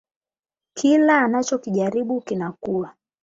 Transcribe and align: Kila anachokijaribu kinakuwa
Kila 0.73 1.17
anachokijaribu 1.17 2.21
kinakuwa 2.21 2.93